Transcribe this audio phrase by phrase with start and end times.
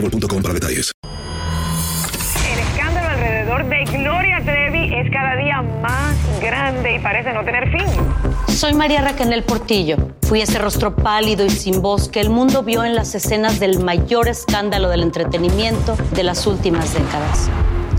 [0.00, 0.92] boostmobile.com para detalles.
[2.52, 7.70] El escándalo alrededor de Gloria Trevi es cada día más grande y parece no tener
[7.70, 7.86] fin.
[8.48, 9.96] Soy María Raquel Portillo.
[10.22, 13.80] Fui ese rostro pálido y sin voz que el mundo vio en las escenas del
[13.80, 17.50] mayor escándalo del entretenimiento de las últimas décadas.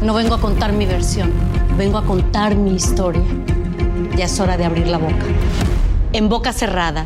[0.01, 1.31] No vengo a contar mi versión,
[1.77, 3.23] vengo a contar mi historia.
[4.15, 5.25] Ya es hora de abrir la boca.
[6.13, 7.05] En boca cerrada.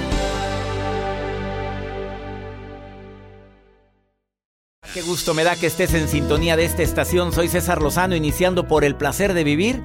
[4.93, 7.31] Qué gusto me da que estés en sintonía de esta estación.
[7.31, 9.81] Soy César Lozano, iniciando por el placer de vivir.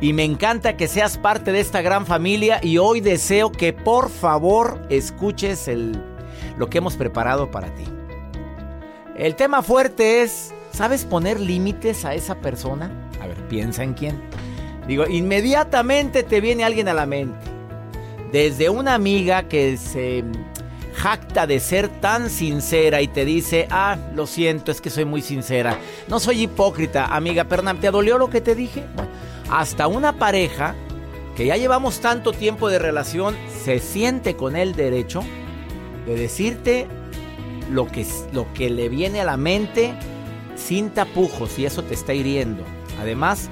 [0.00, 2.58] Y me encanta que seas parte de esta gran familia.
[2.62, 6.02] Y hoy deseo que por favor escuches el,
[6.56, 7.84] lo que hemos preparado para ti.
[9.14, 13.10] El tema fuerte es, ¿sabes poner límites a esa persona?
[13.20, 14.22] A ver, piensa en quién.
[14.88, 17.46] Digo, inmediatamente te viene alguien a la mente.
[18.32, 20.24] Desde una amiga que se
[21.02, 25.22] jacta de ser tan sincera y te dice, ah, lo siento, es que soy muy
[25.22, 25.78] sincera.
[26.08, 28.84] No soy hipócrita, amiga Pernam, ¿te dolió lo que te dije?
[29.50, 30.74] hasta una pareja
[31.36, 35.22] que ya llevamos tanto tiempo de relación se siente con el derecho
[36.06, 36.86] de decirte
[37.70, 39.92] lo que, lo que le viene a la mente
[40.56, 42.64] sin tapujos y eso te está hiriendo.
[43.00, 43.48] Además,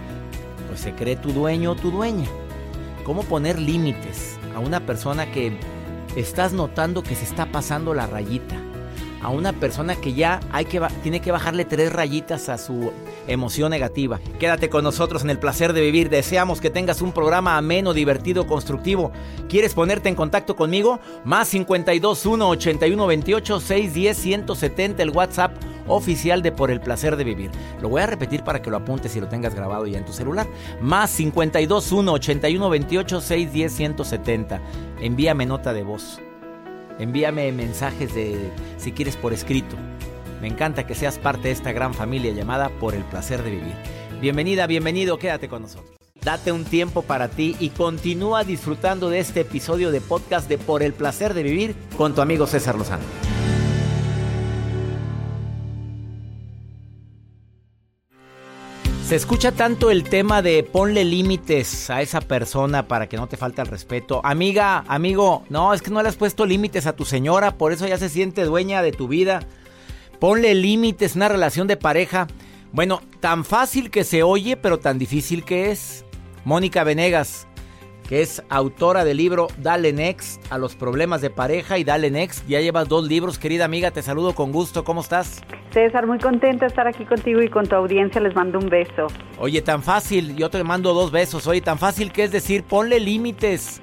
[0.68, 2.28] pues se cree tu dueño o tu dueña.
[3.04, 5.58] ¿Cómo poner límites a una persona que
[6.20, 8.56] estás notando que se está pasando la rayita.
[9.20, 12.92] A una persona que ya hay que, tiene que bajarle tres rayitas a su
[13.26, 14.20] emoción negativa.
[14.38, 16.08] Quédate con nosotros en el placer de vivir.
[16.08, 19.10] Deseamos que tengas un programa ameno, divertido, constructivo.
[19.48, 21.00] ¿Quieres ponerte en contacto conmigo?
[21.24, 25.52] Más 52 1 81 28 610 170 el WhatsApp
[25.88, 27.50] oficial de Por el placer de vivir.
[27.80, 30.12] Lo voy a repetir para que lo apuntes y lo tengas grabado ya en tu
[30.12, 30.46] celular.
[30.80, 34.60] Más 52 1 81 28 610 170.
[35.00, 36.20] Envíame nota de voz.
[36.98, 39.76] Envíame mensajes de si quieres por escrito.
[40.40, 43.74] Me encanta que seas parte de esta gran familia llamada Por el placer de vivir.
[44.20, 45.96] Bienvenida, bienvenido, quédate con nosotros.
[46.20, 50.82] Date un tiempo para ti y continúa disfrutando de este episodio de podcast de Por
[50.82, 53.27] el placer de vivir con tu amigo César Lozano.
[59.08, 63.38] Se escucha tanto el tema de ponle límites a esa persona para que no te
[63.38, 64.20] falte el respeto.
[64.22, 67.88] Amiga, amigo, no, es que no le has puesto límites a tu señora, por eso
[67.88, 69.40] ya se siente dueña de tu vida.
[70.20, 72.26] Ponle límites, una relación de pareja.
[72.70, 76.04] Bueno, tan fácil que se oye, pero tan difícil que es.
[76.44, 77.47] Mónica Venegas,
[78.08, 82.48] que es autora del libro Dale Next a los problemas de pareja y Dale Next.
[82.48, 85.44] Ya llevas dos libros, querida amiga, te saludo con gusto, ¿cómo estás?
[85.72, 89.08] César, muy contenta de estar aquí contigo y con tu audiencia, les mando un beso.
[89.38, 92.98] Oye, tan fácil, yo te mando dos besos, oye, tan fácil que es decir, ponle
[92.98, 93.82] límites.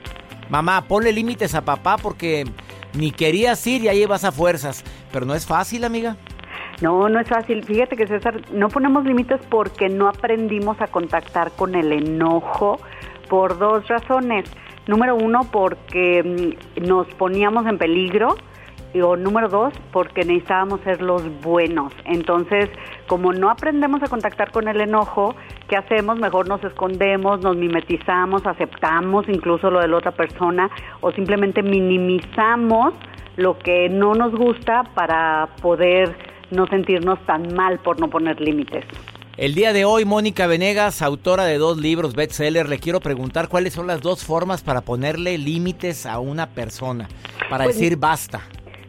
[0.50, 2.46] Mamá, ponle límites a papá porque
[2.94, 4.84] ni querías ir y ahí vas a fuerzas.
[5.12, 6.18] Pero no es fácil, amiga.
[6.82, 7.64] No, no es fácil.
[7.64, 12.80] Fíjate que César, no ponemos límites porque no aprendimos a contactar con el enojo,
[13.30, 14.46] por dos razones.
[14.88, 18.36] Número uno, porque mm, nos poníamos en peligro.
[18.94, 21.92] Y, o número dos, porque necesitábamos ser los buenos.
[22.06, 22.70] Entonces,
[23.08, 25.36] como no aprendemos a contactar con el enojo,
[25.68, 26.18] ¿qué hacemos?
[26.18, 30.70] Mejor nos escondemos, nos mimetizamos, aceptamos incluso lo de la otra persona
[31.02, 32.94] o simplemente minimizamos
[33.36, 36.16] lo que no nos gusta para poder
[36.52, 38.86] no sentirnos tan mal por no poner límites.
[39.38, 43.74] El día de hoy, Mónica Venegas, autora de dos libros bestseller, le quiero preguntar cuáles
[43.74, 47.10] son las dos formas para ponerle límites a una persona,
[47.50, 48.40] para pues, decir basta.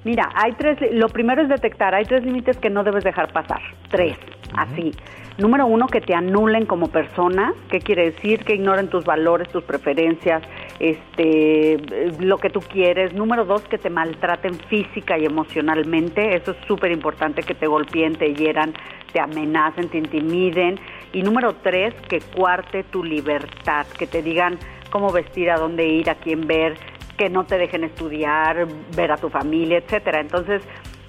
[0.05, 3.61] Mira, hay tres, lo primero es detectar, hay tres límites que no debes dejar pasar,
[3.91, 4.17] tres,
[4.57, 4.93] así.
[5.39, 7.53] Número uno, que te anulen como persona.
[7.69, 8.45] ¿Qué quiere decir?
[8.45, 10.43] Que ignoren tus valores, tus preferencias,
[10.79, 11.79] este,
[12.21, 13.13] lo que tú quieres.
[13.13, 16.37] Número dos, que te maltraten física y emocionalmente.
[16.37, 18.75] Eso es súper importante, que te golpeen, te hieran,
[19.13, 20.79] te amenacen, te intimiden.
[21.13, 24.59] Y número tres, que cuarte tu libertad, que te digan
[24.91, 26.77] cómo vestir, a dónde ir, a quién ver,
[27.17, 30.21] que no te dejen estudiar, ver a tu familia, etcétera.
[30.21, 30.63] Entonces,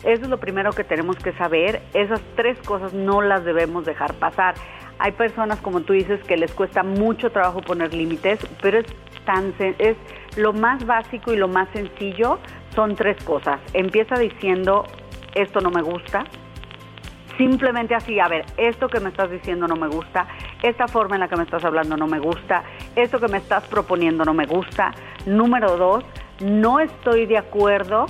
[0.03, 1.81] eso es lo primero que tenemos que saber.
[1.93, 4.55] Esas tres cosas no las debemos dejar pasar.
[4.99, 8.85] Hay personas, como tú dices, que les cuesta mucho trabajo poner límites, pero es
[9.25, 9.97] tan es
[10.37, 12.39] lo más básico y lo más sencillo
[12.73, 13.59] son tres cosas.
[13.73, 14.85] Empieza diciendo
[15.35, 16.25] esto no me gusta.
[17.37, 20.27] Simplemente así, a ver, esto que me estás diciendo no me gusta,
[20.63, 22.63] esta forma en la que me estás hablando no me gusta,
[22.95, 24.91] esto que me estás proponiendo no me gusta.
[25.27, 26.03] Número dos,
[26.43, 28.07] no estoy de acuerdo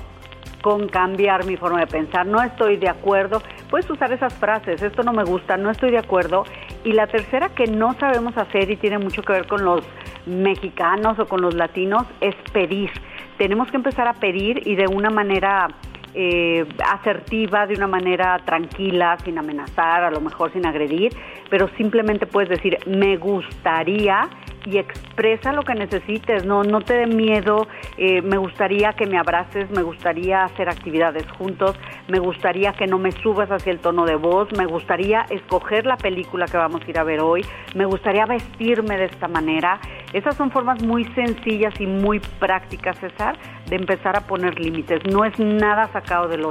[0.61, 3.41] con cambiar mi forma de pensar, no estoy de acuerdo.
[3.69, 6.45] Puedes usar esas frases, esto no me gusta, no estoy de acuerdo.
[6.83, 9.81] Y la tercera que no sabemos hacer y tiene mucho que ver con los
[10.25, 12.91] mexicanos o con los latinos es pedir.
[13.37, 15.67] Tenemos que empezar a pedir y de una manera
[16.13, 21.11] eh, asertiva, de una manera tranquila, sin amenazar, a lo mejor sin agredir,
[21.49, 24.27] pero simplemente puedes decir, me gustaría
[24.67, 27.67] y expresa lo que necesites, no, no te dé miedo,
[27.97, 31.75] eh, me gustaría que me abraces, me gustaría hacer actividades juntos,
[32.09, 35.95] me gustaría que no me subas hacia el tono de voz, me gustaría escoger la
[35.95, 39.79] película que vamos a ir a ver hoy, me gustaría vestirme de esta manera.
[40.11, 43.37] Esas son formas muy sencillas y muy prácticas, César,
[43.69, 45.01] de empezar a poner límites.
[45.11, 46.45] No es nada sacado del,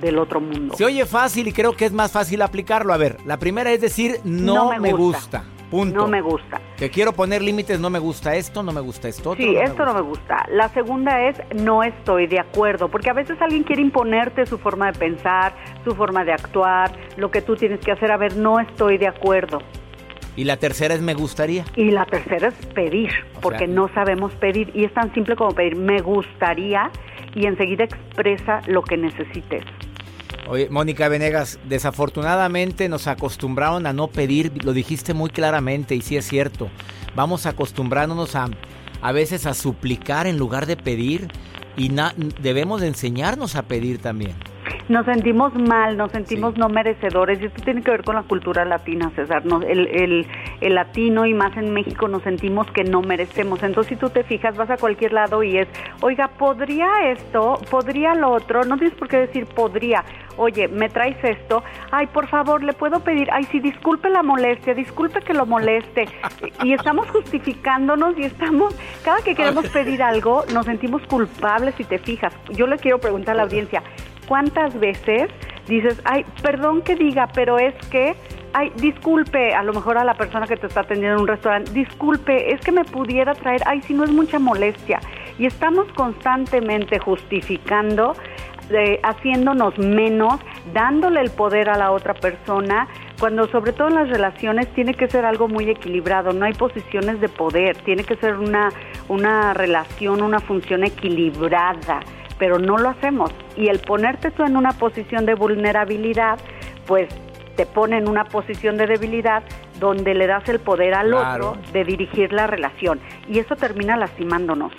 [0.00, 0.74] del, otro mundo.
[0.76, 2.92] Se oye fácil y creo que es más fácil aplicarlo.
[2.92, 5.44] A ver, la primera es decir, no, me, gusta.
[5.72, 6.60] No me gusta.
[6.80, 9.36] Que quiero poner límites, no me gusta esto, no me gusta esto.
[9.36, 10.46] sí, esto no me gusta.
[10.50, 14.90] La segunda es no estoy de acuerdo, porque a veces alguien quiere imponerte su forma
[14.90, 15.52] de pensar,
[15.84, 18.10] su forma de actuar, lo que tú tienes que hacer.
[18.10, 19.58] A ver, no estoy de acuerdo.
[20.36, 21.66] Y la tercera es me gustaría.
[21.76, 23.10] Y la tercera es pedir,
[23.42, 24.70] porque no sabemos pedir.
[24.72, 26.90] Y es tan simple como pedir me gustaría
[27.34, 29.64] y enseguida expresa lo que necesites.
[30.50, 36.16] Oye, Mónica Venegas, desafortunadamente nos acostumbraron a no pedir, lo dijiste muy claramente y sí
[36.16, 36.68] es cierto.
[37.14, 38.48] Vamos acostumbrándonos a
[39.00, 41.28] a veces a suplicar en lugar de pedir
[41.76, 41.90] y
[42.40, 44.34] debemos enseñarnos a pedir también
[44.90, 48.64] nos sentimos mal, nos sentimos no merecedores y esto tiene que ver con la cultura
[48.64, 49.44] latina, César.
[49.68, 50.26] el, el,
[50.60, 53.62] el, latino y más en México nos sentimos que no merecemos.
[53.62, 55.68] Entonces si tú te fijas, vas a cualquier lado y es,
[56.00, 57.60] oiga, ¿podría esto?
[57.70, 58.64] ¿Podría lo otro?
[58.64, 60.04] No tienes por qué decir podría.
[60.42, 61.62] Oye, ¿me traes esto?
[61.90, 63.28] Ay, por favor, ¿le puedo pedir?
[63.30, 66.08] Ay, sí, disculpe la molestia, disculpe que lo moleste.
[66.64, 71.98] Y estamos justificándonos y estamos, cada que queremos pedir algo, nos sentimos culpables si te
[71.98, 72.34] fijas.
[72.48, 73.82] Yo le quiero preguntar a la audiencia,
[74.26, 75.28] ¿cuántas veces
[75.68, 78.16] dices, ay, perdón que diga, pero es que,
[78.54, 81.70] ay, disculpe, a lo mejor a la persona que te está atendiendo en un restaurante,
[81.72, 85.00] disculpe, es que me pudiera traer, ay, si no es mucha molestia.
[85.38, 88.14] Y estamos constantemente justificando,
[88.70, 90.40] eh, haciéndonos menos,
[90.72, 95.08] dándole el poder a la otra persona, cuando sobre todo en las relaciones tiene que
[95.08, 98.70] ser algo muy equilibrado, no hay posiciones de poder, tiene que ser una,
[99.08, 102.00] una relación, una función equilibrada
[102.40, 103.30] pero no lo hacemos.
[103.54, 106.38] Y el ponerte tú en una posición de vulnerabilidad,
[106.86, 107.06] pues
[107.54, 109.42] te pone en una posición de debilidad
[109.78, 112.98] donde le das el poder al otro de dirigir la relación.
[113.28, 114.72] Y eso termina lastimándonos.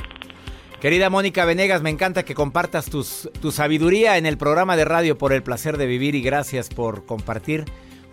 [0.81, 5.15] Querida Mónica Venegas, me encanta que compartas tus, tu sabiduría en el programa de radio
[5.15, 7.65] por el placer de vivir y gracias por compartir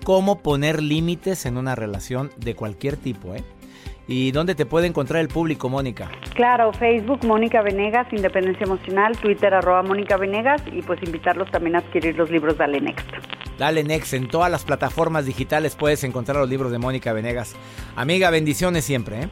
[0.05, 3.35] cómo poner límites en una relación de cualquier tipo.
[3.35, 3.43] ¿eh?
[4.07, 6.11] ¿Y dónde te puede encontrar el público, Mónica?
[6.35, 11.79] Claro, Facebook Mónica Venegas, Independencia Emocional, Twitter arroba Mónica Venegas y pues invitarlos también a
[11.79, 13.09] adquirir los libros Dale Next.
[13.57, 17.57] Dale Next, en todas las plataformas digitales puedes encontrar los libros de Mónica Venegas.
[17.97, 19.29] Amiga, bendiciones siempre, ¿eh?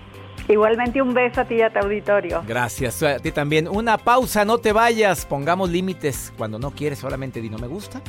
[0.49, 2.43] Igualmente un beso a ti y a tu auditorio.
[2.47, 3.69] Gracias, a ti también.
[3.69, 6.33] Una pausa, no te vayas, pongamos límites.
[6.39, 8.01] Cuando no quieres, solamente di no me gusta,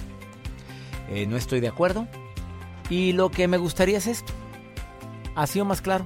[1.10, 2.08] eh, no estoy de acuerdo
[2.89, 4.34] y lo que me gustaría es esto.
[5.36, 6.06] ¿Ha sido más claro?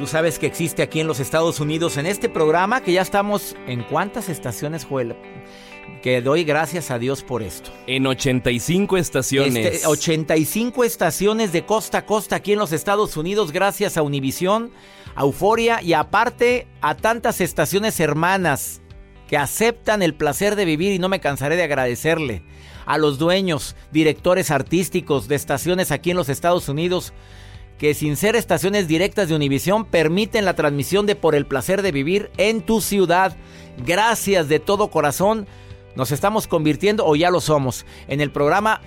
[0.00, 3.54] Tú sabes que existe aquí en los Estados Unidos en este programa que ya estamos
[3.66, 5.14] en cuántas estaciones, Joel.
[6.02, 7.70] Que doy gracias a Dios por esto.
[7.86, 9.74] En 85 estaciones.
[9.74, 14.70] Este, 85 estaciones de costa a costa aquí en los Estados Unidos, gracias a Univisión,
[15.14, 18.80] a Euforia y aparte a tantas estaciones hermanas
[19.28, 22.42] que aceptan el placer de vivir y no me cansaré de agradecerle.
[22.86, 27.12] A los dueños, directores artísticos de estaciones aquí en los Estados Unidos
[27.80, 31.92] que sin ser estaciones directas de Univisión permiten la transmisión de Por el placer de
[31.92, 33.34] vivir en tu ciudad.
[33.86, 35.46] Gracias de todo corazón.
[35.96, 38.82] Nos estamos convirtiendo, o ya lo somos, en el programa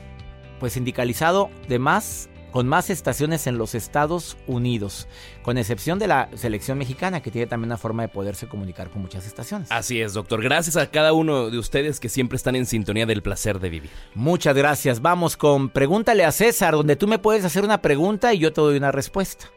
[0.59, 5.07] pues sindicalizado de más con más estaciones en los Estados Unidos,
[5.41, 9.01] con excepción de la selección mexicana, que tiene también una forma de poderse comunicar con
[9.01, 9.71] muchas estaciones.
[9.71, 10.39] Así es, doctor.
[10.39, 13.89] Gracias a cada uno de ustedes que siempre están en sintonía del placer de vivir.
[14.13, 15.01] Muchas gracias.
[15.01, 18.61] Vamos con Pregúntale a César, donde tú me puedes hacer una pregunta y yo te
[18.61, 19.49] doy una respuesta.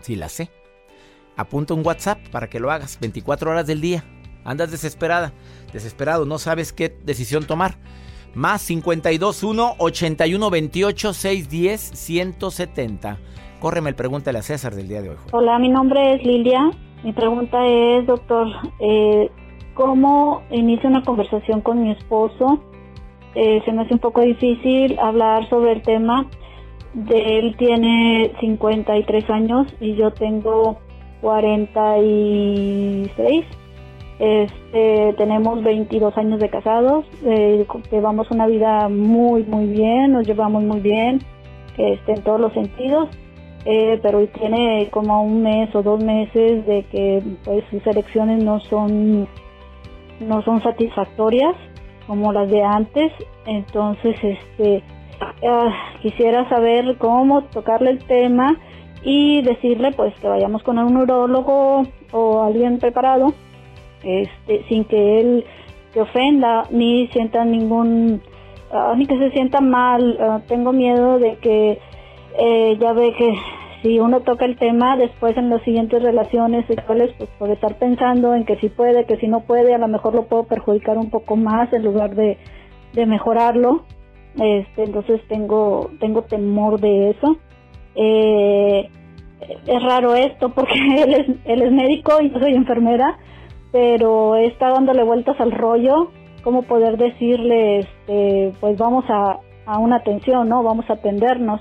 [0.00, 0.50] Si la sé.
[1.36, 4.04] Apunta un WhatsApp para que lo hagas 24 horas del día.
[4.42, 5.32] Andas desesperada,
[5.72, 7.78] desesperado, no sabes qué decisión tomar.
[8.34, 13.18] Más 521 81 28 610 170.
[13.58, 15.16] Córreme el pregúntale a César del día de hoy.
[15.32, 16.70] Hola, mi nombre es Lilia.
[17.02, 18.46] Mi pregunta es, doctor,
[18.78, 19.28] eh,
[19.74, 22.62] ¿cómo inicio una conversación con mi esposo?
[23.34, 26.26] Eh, se me hace un poco difícil hablar sobre el tema.
[26.94, 30.78] De él tiene 53 años y yo tengo
[31.20, 33.44] 46.
[34.20, 40.62] Este, tenemos 22 años de casados, eh, llevamos una vida muy, muy bien, nos llevamos
[40.62, 41.20] muy bien,
[41.78, 43.08] este, en todos los sentidos,
[43.64, 48.60] eh, pero tiene como un mes o dos meses de que pues sus elecciones no
[48.60, 49.26] son,
[50.20, 51.56] no son satisfactorias
[52.06, 53.12] como las de antes,
[53.46, 54.82] entonces este,
[55.48, 55.72] ah,
[56.02, 58.54] quisiera saber cómo tocarle el tema
[59.02, 63.32] y decirle pues que vayamos con un neurólogo o alguien preparado
[64.02, 65.44] este, sin que él
[65.92, 68.22] se ofenda ni sienta ningún,
[68.72, 70.18] uh, ni que se sienta mal.
[70.20, 71.78] Uh, tengo miedo de que
[72.38, 73.34] eh, ya ve que
[73.82, 78.34] si uno toca el tema después en las siguientes relaciones sexuales, pues por estar pensando
[78.34, 81.10] en que si puede, que si no puede, a lo mejor lo puedo perjudicar un
[81.10, 82.38] poco más en lugar de,
[82.92, 83.84] de mejorarlo.
[84.38, 87.36] Este, entonces tengo, tengo temor de eso.
[87.94, 88.88] Eh,
[89.66, 93.18] es raro esto porque él es, él es médico y yo soy enfermera
[93.72, 96.10] pero está dándole vueltas al rollo,
[96.42, 100.62] cómo poder decirle, este, pues vamos a, a una atención, ¿no?
[100.62, 101.60] Vamos a atendernos,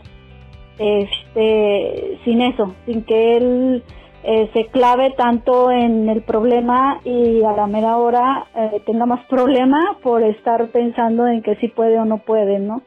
[0.77, 3.83] este, sin eso, sin que él
[4.23, 9.25] eh, se clave tanto en el problema y a la mera hora eh, tenga más
[9.27, 12.81] problema por estar pensando en que sí puede o no puede, ¿no?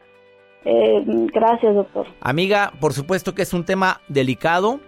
[0.65, 1.03] Eh,
[1.33, 2.07] gracias, doctor.
[2.21, 4.81] Amiga, por supuesto que es un tema delicado,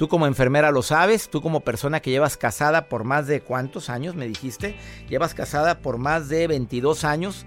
[0.00, 3.90] Tú como enfermera lo sabes, tú como persona que llevas casada por más de cuántos
[3.90, 4.74] años, me dijiste,
[5.10, 7.44] llevas casada por más de 22 años.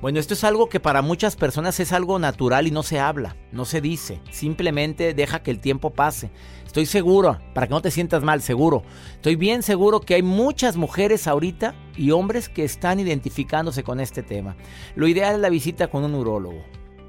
[0.00, 3.34] Bueno, esto es algo que para muchas personas es algo natural y no se habla,
[3.50, 6.30] no se dice, simplemente deja que el tiempo pase.
[6.64, 8.84] Estoy seguro, para que no te sientas mal, seguro.
[9.14, 14.22] Estoy bien seguro que hay muchas mujeres ahorita y hombres que están identificándose con este
[14.22, 14.54] tema.
[14.94, 16.62] Lo ideal es la visita con un urólogo.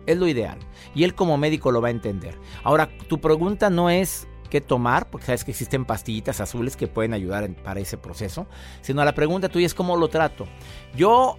[0.08, 0.58] Es lo ideal.
[0.96, 2.40] Y él como médico lo va a entender.
[2.64, 7.14] Ahora, tu pregunta no es qué tomar, porque sabes que existen pastillitas azules que pueden
[7.14, 8.48] ayudar para ese proceso,
[8.82, 10.48] sino la pregunta tuya es cómo lo trato.
[10.96, 11.38] Yo,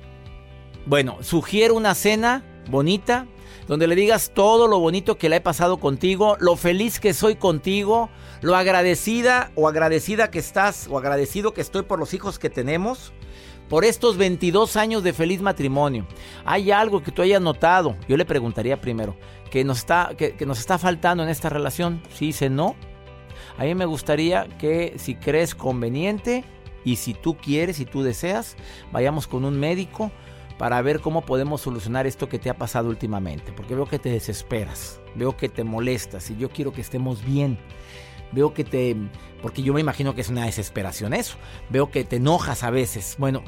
[0.86, 3.26] bueno, sugiero una cena bonita,
[3.66, 7.36] donde le digas todo lo bonito que le he pasado contigo, lo feliz que soy
[7.36, 8.08] contigo,
[8.40, 13.12] lo agradecida o agradecida que estás o agradecido que estoy por los hijos que tenemos,
[13.68, 16.06] por estos 22 años de feliz matrimonio.
[16.44, 17.96] ¿Hay algo que tú hayas notado?
[18.08, 19.16] Yo le preguntaría primero,
[19.50, 22.02] que nos está, que, nos está faltando en esta relación?
[22.12, 22.74] Si dice no,
[23.56, 26.44] a mí me gustaría que si crees conveniente
[26.84, 28.56] y si tú quieres, y tú deseas,
[28.92, 30.10] vayamos con un médico
[30.58, 33.52] para ver cómo podemos solucionar esto que te ha pasado últimamente.
[33.52, 37.58] Porque veo que te desesperas, veo que te molestas y yo quiero que estemos bien.
[38.32, 38.94] Veo que te...
[39.42, 41.36] Porque yo me imagino que es una desesperación eso.
[41.70, 43.16] Veo que te enojas a veces.
[43.18, 43.42] Bueno,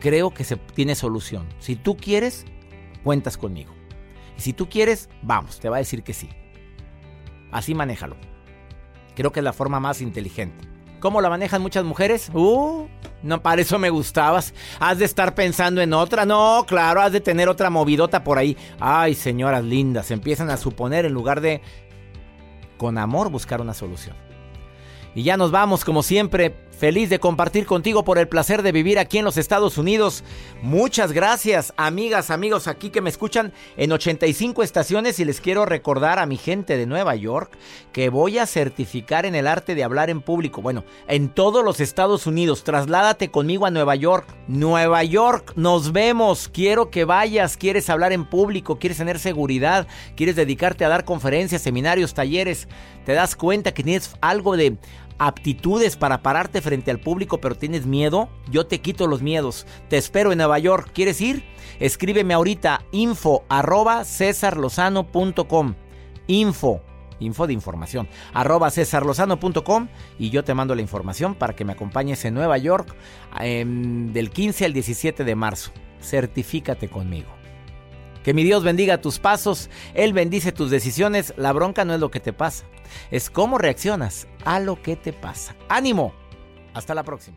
[0.00, 1.46] creo que se tiene solución.
[1.58, 2.44] Si tú quieres,
[3.02, 3.72] cuentas conmigo.
[4.36, 6.30] Y si tú quieres, vamos, te va a decir que sí.
[7.52, 8.16] Así manéjalo.
[9.14, 10.68] Creo que es la forma más inteligente.
[11.00, 12.30] ¿Cómo la manejan muchas mujeres?
[12.32, 12.86] Uh,
[13.22, 14.54] no, para eso me gustabas.
[14.80, 16.24] Has de estar pensando en otra.
[16.24, 18.56] No, claro, has de tener otra movidota por ahí.
[18.80, 21.60] Ay, señoras lindas, empiezan a suponer en lugar de
[22.78, 24.16] con amor buscar una solución.
[25.14, 28.98] Y ya nos vamos, como siempre, feliz de compartir contigo por el placer de vivir
[28.98, 30.24] aquí en los Estados Unidos.
[30.62, 36.18] Muchas gracias, amigas, amigos aquí que me escuchan en 85 estaciones y les quiero recordar
[36.18, 37.56] a mi gente de Nueva York
[37.92, 40.62] que voy a certificar en el arte de hablar en público.
[40.62, 44.26] Bueno, en todos los Estados Unidos, trasládate conmigo a Nueva York.
[44.48, 46.48] Nueva York, nos vemos.
[46.48, 51.62] Quiero que vayas, quieres hablar en público, quieres tener seguridad, quieres dedicarte a dar conferencias,
[51.62, 52.68] seminarios, talleres.
[53.04, 54.76] Te das cuenta que tienes algo de
[55.18, 59.66] aptitudes para pararte frente al público, pero tienes miedo, yo te quito los miedos.
[59.88, 60.90] Te espero en Nueva York.
[60.92, 61.44] ¿Quieres ir?
[61.80, 65.74] Escríbeme ahorita info arroba cesarlozano.com.
[66.26, 66.80] Info,
[67.20, 68.70] info de información, arroba
[70.18, 72.94] y yo te mando la información para que me acompañes en Nueva York
[73.40, 75.70] em, del 15 al 17 de marzo.
[76.00, 77.43] Certifícate conmigo.
[78.24, 81.34] Que mi Dios bendiga tus pasos, Él bendice tus decisiones.
[81.36, 82.64] La bronca no es lo que te pasa,
[83.10, 85.54] es cómo reaccionas a lo que te pasa.
[85.68, 86.14] Ánimo,
[86.72, 87.36] hasta la próxima.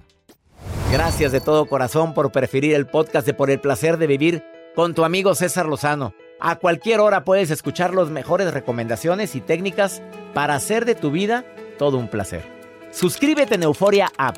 [0.92, 4.44] Gracias de todo corazón por preferir el podcast de Por el Placer de Vivir
[4.76, 6.14] con tu amigo César Lozano.
[6.40, 10.02] A cualquier hora puedes escuchar las mejores recomendaciones y técnicas
[10.34, 11.46] para hacer de tu vida
[11.78, 12.44] todo un placer.
[12.92, 14.38] Suscríbete en Euforia App